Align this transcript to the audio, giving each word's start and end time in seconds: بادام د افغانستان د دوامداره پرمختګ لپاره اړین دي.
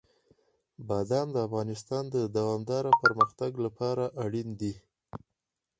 بادام 0.87 1.27
د 1.33 1.37
افغانستان 1.47 2.03
د 2.15 2.15
دوامداره 2.37 2.91
پرمختګ 3.01 3.51
لپاره 3.65 4.03
اړین 4.23 4.49
دي. 4.59 4.73